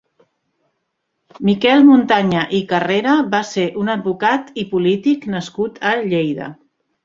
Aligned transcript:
Miquel 1.49 1.83
Montaña 1.89 2.47
i 2.61 2.63
Carrera 2.73 3.19
va 3.35 3.43
ser 3.53 3.69
un 3.85 3.95
advocat 3.99 4.53
i 4.65 4.67
polític 4.75 5.33
nascut 5.37 5.83
a 5.95 5.97
Lleida. 6.11 6.53